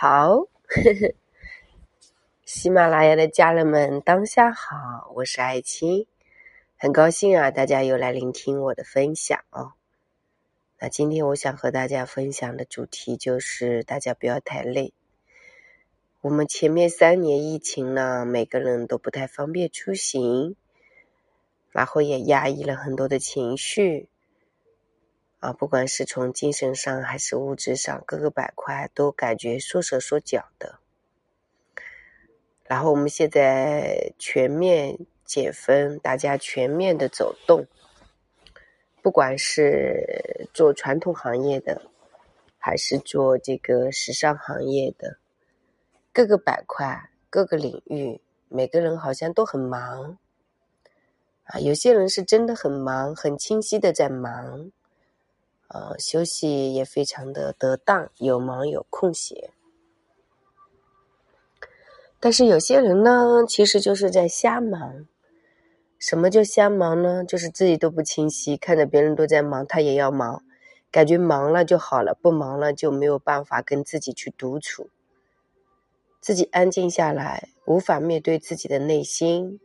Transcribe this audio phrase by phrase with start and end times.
[0.00, 0.46] 好，
[2.46, 6.06] 喜马拉雅的家人们，当下好，我是爱青，
[6.76, 9.72] 很高兴啊，大家又来聆听我的分享哦。
[10.78, 14.92] 那今天我想和大家分享的主题就是，大家不要太累。
[16.20, 20.54] 我们前面三年疫情呢，每个人都不太方便出行，
[21.72, 24.08] 然后也压抑了很多的情绪。
[25.40, 30.80] 啊，不管是从精神上还是物质上，各个板块都感觉缩手缩脚的。
[32.64, 37.66] 然后我们现在全面解封，大家全面的走动，
[39.00, 41.82] 不管是做传统行业的，
[42.58, 45.18] 还是做这个时尚行业的，
[46.12, 50.18] 各个板块、各个领域，每个人好像都很忙。
[51.44, 54.72] 啊，有些人是真的很忙，很清晰的在忙。
[55.68, 59.50] 呃，休息也非常的得当，有忙有空闲。
[62.20, 65.06] 但是有些人呢，其实就是在瞎忙。
[65.98, 67.24] 什么叫瞎忙呢？
[67.24, 70.42] 就是自己都不清晰，看着别人都在忙，他也要忙，
[70.90, 74.90] 感觉忙了就好了，不忙了就没有办法跟自己去独处，
[76.20, 79.60] 自己安静下来，无法面对自己的内心。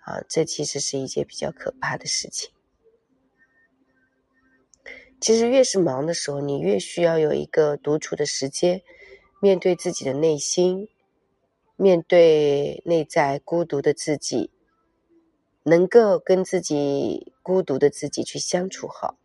[0.00, 2.50] 啊，这其实是一件比较可怕的事情。
[5.26, 8.84] 其实越是忙的时候，你越需要有一个独处的时间，
[9.40, 10.88] 面对自己的内心，
[11.74, 14.52] 面对内在孤独的自己，
[15.64, 19.18] 能够跟自己孤独的自己去相处好，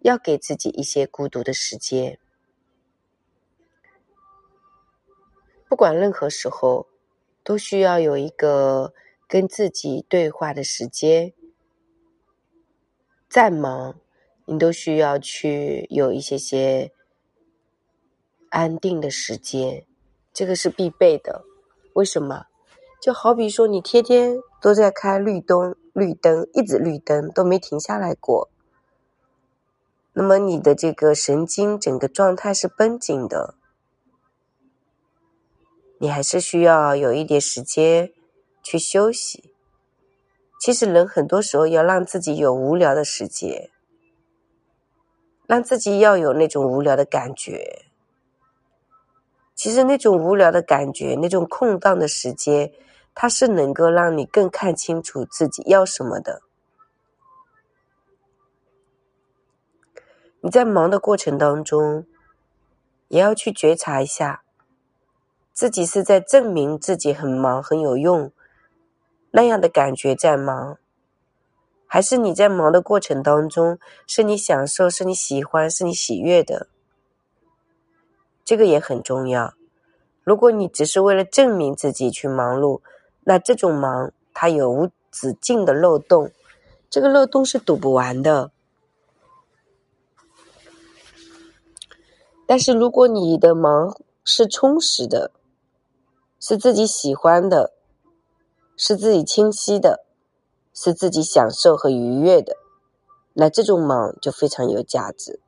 [0.00, 2.18] 要给自己一些孤独的时间。
[5.70, 6.86] 不管任何时候，
[7.42, 8.92] 都需要有一个
[9.26, 11.32] 跟自己对话的时间。
[13.30, 13.98] 再忙。
[14.50, 16.90] 你都需要去有一些些
[18.48, 19.86] 安定的时间，
[20.32, 21.44] 这个是必备的。
[21.92, 22.46] 为什么？
[23.00, 28.50] 就好比说，你天天都在开绿灯，绿灯一直绿灯都没停下来过，
[30.14, 33.54] 那么你的这个神经整个状态是绷紧的，
[35.98, 38.12] 你还是需要有一点时间
[38.64, 39.54] 去休息。
[40.60, 43.70] 其实人很多时候要让自己有无聊的时间。
[45.50, 47.86] 让自己要有那种无聊的感觉，
[49.52, 52.72] 其实那种无聊的感觉，那种空荡的时间，
[53.16, 56.42] 它是能够让你更看清楚自己要什么的。
[60.40, 62.06] 你在忙的过程当中，
[63.08, 64.44] 也要去觉察一下，
[65.52, 68.30] 自己是在证明自己很忙很有用
[69.32, 70.78] 那样的感觉在忙。
[71.92, 76.68] 还是你在忙的过程当中，是你享受，是你喜欢，是你喜悦的，
[78.44, 79.54] 这个也很重要。
[80.22, 82.80] 如果你只是为了证明自己去忙碌，
[83.24, 86.30] 那这种忙它有无止境的漏洞，
[86.88, 88.52] 这个漏洞是堵不完的。
[92.46, 95.32] 但是如果你的忙是充实的，
[96.38, 97.72] 是自己喜欢的，
[98.76, 100.04] 是自己清晰的。
[100.72, 102.56] 是自己享受和愉悦的，
[103.34, 105.40] 那这种忙就非常有价值。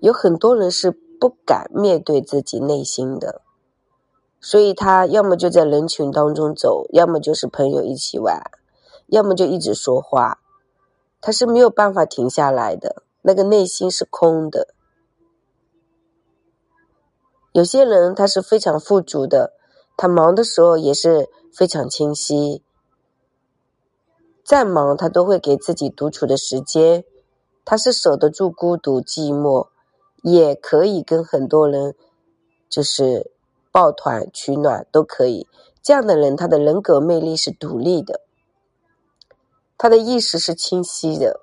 [0.00, 3.42] 有很多人是不敢面对自己内心的，
[4.40, 8.40] 所以他要么就在人群当中走，要么就是朋友一起玩，
[9.08, 10.40] 要么就一直说话，
[11.20, 14.74] 他是没有办法停下来的，那个内心是空的。
[17.52, 19.54] 有些人他是非常富足的，
[19.98, 21.28] 他忙的时候也是。
[21.50, 22.62] 非常清晰，
[24.44, 27.04] 再忙他都会给自己独处的时间，
[27.64, 29.66] 他是守得住孤独寂寞，
[30.22, 31.96] 也可以跟很多人
[32.68, 33.32] 就是
[33.72, 35.48] 抱团取暖都可以。
[35.82, 38.20] 这样的人，他的人格魅力是独立的，
[39.76, 41.40] 他的意识是清晰的，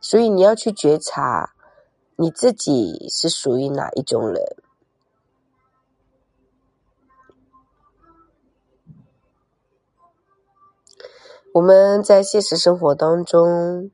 [0.00, 1.54] 所以你要去觉察
[2.16, 4.59] 你自己是属于哪一种人。
[11.52, 13.90] 我们在现实生活当中，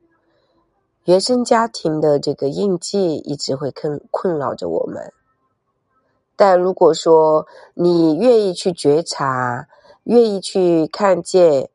[1.05, 5.11] 原生家庭的这个印记一直会困困扰着我们。
[6.35, 9.67] 但如果说你愿意去觉察，
[10.03, 11.71] 愿意去看见，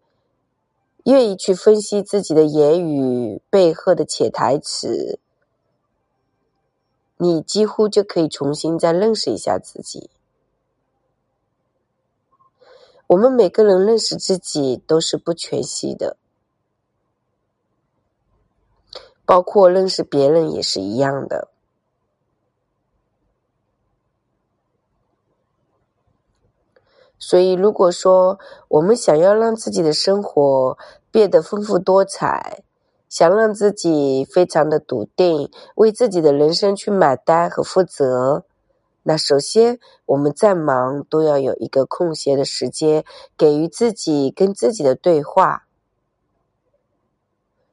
[1.02, 5.18] 愿意去分析自己的言语背后的潜台词，
[7.16, 10.10] 你几乎就可以重新再认识一下自己。
[13.08, 16.16] 我们每个人认识自己都是不全息的，
[19.24, 21.48] 包括认识别人也是一样的。
[27.18, 30.76] 所以，如果说我们想要让自己的生活
[31.10, 32.64] 变得丰富多彩，
[33.08, 38.44] 想让自己非常的笃定，为自己的人生去买单和负责，
[39.04, 43.04] 那首先我们再忙都要有一个空闲的时间，
[43.36, 45.66] 给予自己跟自己的对话。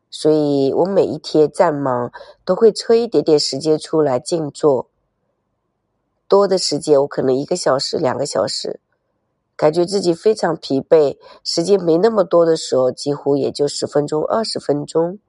[0.10, 2.12] 所以我每一天再忙，
[2.44, 4.90] 都会抽一点点时间出来静坐。
[6.28, 8.80] 多的时间，我可能一个小时、两个小时。
[9.56, 15.20] 感觉自己非常疲惫，时间没那么多的时候，几乎也就十分钟、二十分钟。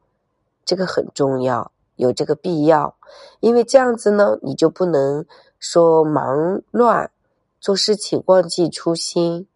[0.65, 2.97] 这个很重要，有这个必要，
[3.41, 5.27] 因为这样子呢，你就不能
[5.61, 7.13] 说忙乱
[7.61, 9.47] 做事情忘记初心，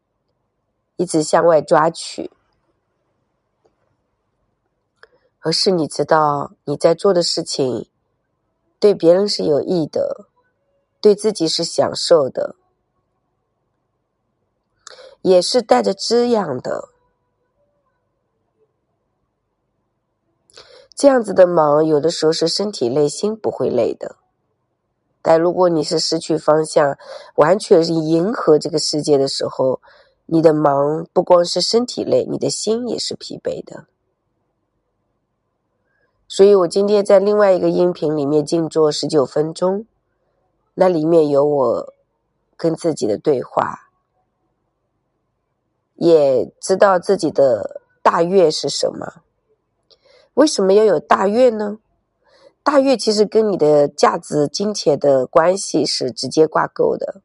[0.96, 2.30] 一直向外抓取，
[5.40, 7.88] 而是你知道你在做的事情
[8.78, 10.26] 对别人是有益的，
[11.00, 12.54] 对自己是享受的。
[15.22, 16.90] 也是带着滋养的，
[20.94, 24.16] 这样子的忙，有的时候是身体累，心不会累的。
[25.26, 26.98] 但如果你是失去方向，
[27.36, 29.80] 完全是迎合这个世界的时候，
[30.26, 33.86] 你的忙不光是身体累，你的心也是疲惫的。
[36.28, 39.86] 所以我今天在另外一个音频里面静坐十九分钟，
[40.74, 41.94] 那里面有我
[42.58, 43.88] 跟自己的对话。
[45.94, 49.22] 也知道自己的大愿是什么？
[50.34, 51.78] 为什么要有大愿呢？
[52.64, 57.20] 大愿其实跟你的价值、金钱的关系是直接挂钩的。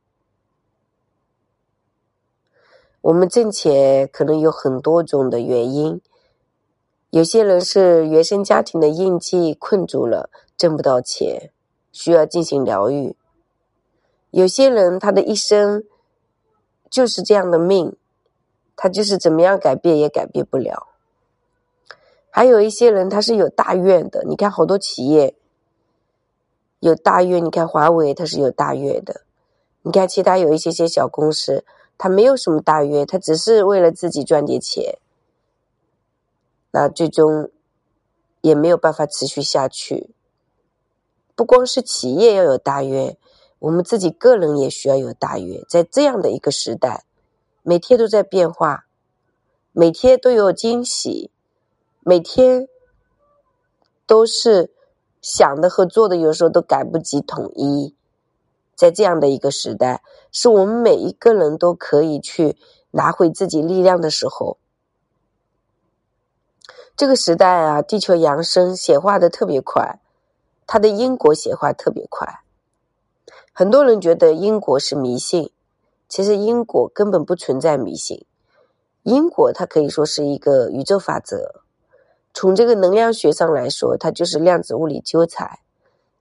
[3.01, 6.01] 我们挣钱可能有很多种的原因，
[7.09, 11.51] 有些人是原生家庭的印记困住了，挣不到钱，
[11.93, 13.15] 需要进行疗愈；
[14.31, 15.85] 有些人他的一生
[16.89, 17.95] 就是这样的命。
[18.81, 20.87] 他就是怎么样改变也改变不了。
[22.29, 25.35] 还有一些人他是有大愿的，你看好多企业
[26.79, 29.21] 有大愿，你看华为它是有大愿的，
[29.81, 31.65] 你看其他有一些些小公司，
[31.97, 34.97] 它没有什么大愿，它只是为了自己赚点钱，
[36.71, 37.49] 那最终
[38.41, 40.11] 也没有办法持续下去。
[41.35, 43.17] 不光是企业要有大愿，
[43.59, 47.03] 我们自己个人也需要有大愿，在这样的一个时代。
[47.61, 48.85] 每天都在变化，
[49.73, 51.29] 每天都有惊喜，
[52.09, 52.67] 每天
[54.07, 54.73] 都是
[55.21, 57.95] 想的和做的有时候都赶不及统一。
[58.73, 60.01] 在这样的一个时代，
[60.31, 62.57] 是我们每一个人都可以去
[62.89, 64.57] 拿回自己力量的时候。
[66.97, 69.99] 这个时代啊，地球扬升显化的特别快，
[70.65, 72.41] 它的因果显化特别快。
[73.53, 75.51] 很多人觉得因果是迷信。
[76.07, 78.25] 其实因果根本不存在迷信，
[79.03, 81.61] 因果它可以说是一个宇宙法则。
[82.33, 85.59] 从这个能量学上来说，它就是量子物理纠缠。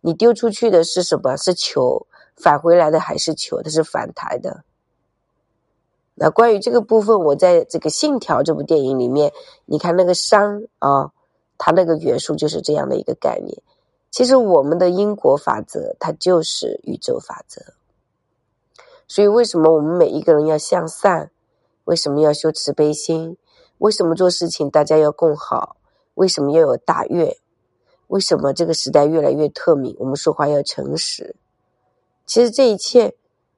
[0.00, 1.36] 你丢出去的是什么？
[1.36, 2.06] 是球，
[2.36, 3.62] 返回来的还是球？
[3.62, 4.64] 它是反弹的。
[6.14, 9.32] 那关于这个部分，我在这个《信条》这部电影里面，
[9.66, 11.12] 你看那个伤啊，
[11.56, 13.62] 它那个元素就是这样的一个概念。
[14.10, 17.62] 其实我们的因果法则，它就是宇宙法则。
[19.06, 21.30] 所以，为什么我们每一个人要向善？
[21.84, 23.36] 为什么要修慈悲心？
[23.78, 25.76] 为什么做事情大家要共好？
[26.18, 27.36] 为什么要有大愿？
[28.08, 29.94] 为什么这个时代越来越透明？
[30.00, 31.36] 我们说话要诚实。
[32.26, 33.14] 其实这一切，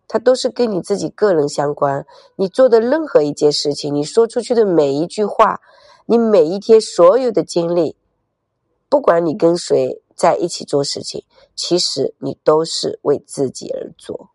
[0.07, 2.07] 它都是跟你自己个人相关。
[2.37, 5.62] 你做的任何一件事情，你说出去的每一句话，
[6.05, 7.97] 你每一天所有的经历，
[8.90, 11.25] 不管你跟谁在一起做事情，
[11.57, 14.29] 其实你都是为自己而做。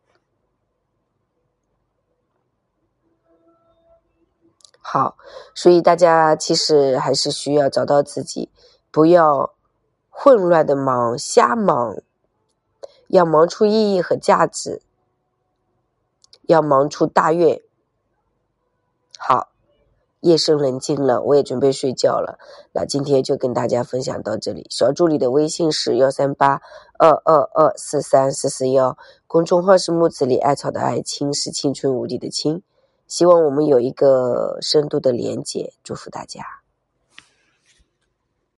[4.95, 5.17] 好，
[5.53, 8.49] 所以大家其实还是需要找到自己，
[8.91, 9.53] 不要
[10.09, 11.97] 混乱的忙、瞎忙，
[13.09, 14.81] 要忙出意义和价值，
[16.43, 17.59] 要忙出大愿。
[19.17, 19.49] 好，
[20.21, 22.39] 夜深人静了，我也准备睡觉了。
[22.71, 24.65] 那今天就跟大家分享到这里。
[24.69, 26.61] 小助理的微信是幺三八
[26.97, 28.97] 二二二四三四四幺，
[29.27, 32.63] 公众号是木子里艾草的艾青，是青春无敌的青。
[33.07, 36.54] 希望我们有一个深度的连接，祝福大家。